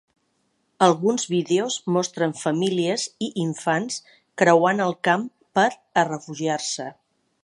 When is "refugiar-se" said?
6.13-6.89